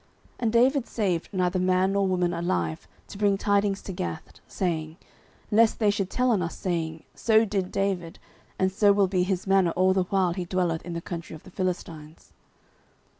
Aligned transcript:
09:027:011 0.37 0.37
And 0.39 0.53
David 0.53 0.87
saved 0.87 1.29
neither 1.31 1.59
man 1.59 1.93
nor 1.93 2.07
woman 2.07 2.33
alive, 2.33 2.87
to 3.07 3.19
bring 3.19 3.37
tidings 3.37 3.83
to 3.83 3.93
Gath, 3.93 4.39
saying, 4.47 4.97
Lest 5.51 5.77
they 5.77 5.91
should 5.91 6.09
tell 6.09 6.31
on 6.31 6.41
us, 6.41 6.57
saying, 6.57 7.03
So 7.13 7.45
did 7.45 7.71
David, 7.71 8.17
and 8.57 8.71
so 8.71 8.93
will 8.93 9.07
be 9.07 9.21
his 9.21 9.45
manner 9.45 9.69
all 9.75 9.93
the 9.93 10.05
while 10.05 10.33
he 10.33 10.45
dwelleth 10.45 10.81
in 10.83 10.93
the 10.93 11.01
country 11.01 11.35
of 11.35 11.43
the 11.43 11.51
Philistines. 11.51 12.33